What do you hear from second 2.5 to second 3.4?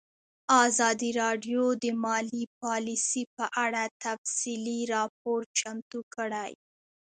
پالیسي